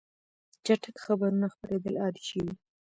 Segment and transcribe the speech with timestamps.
[0.65, 2.51] چټک خبرونه خپرېدل عادي شوي.